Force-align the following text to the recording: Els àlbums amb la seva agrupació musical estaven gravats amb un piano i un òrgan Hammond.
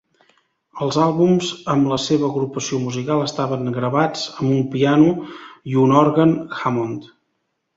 Els 0.85 0.95
àlbums 1.07 1.49
amb 1.73 1.89
la 1.91 1.99
seva 2.05 2.25
agrupació 2.33 2.79
musical 2.87 3.21
estaven 3.25 3.69
gravats 3.77 4.25
amb 4.33 4.49
un 4.57 4.65
piano 4.77 5.13
i 5.75 5.79
un 5.83 5.95
òrgan 6.03 6.35
Hammond. 6.63 7.07